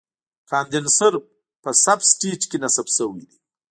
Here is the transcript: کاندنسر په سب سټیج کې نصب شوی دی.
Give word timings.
کاندنسر 0.49 1.13
په 1.63 1.71
سب 1.83 1.99
سټیج 2.11 2.41
کې 2.49 2.57
نصب 2.63 2.87
شوی 2.95 3.15
دی. 3.21 3.31